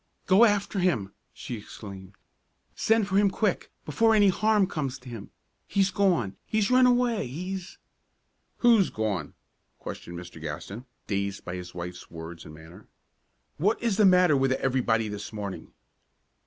[0.25, 2.15] "Go after him!" she exclaimed.
[2.73, 5.29] "Send for him quick, before any harm comes to him!
[5.67, 7.77] He's gone he's run away, he's"
[8.65, 9.35] "Who's gone?"
[9.77, 10.41] questioned Mr.
[10.41, 12.87] Gaston, dazed by his wife's words and manner.
[13.57, 15.71] "What is the matter with everybody this morning?"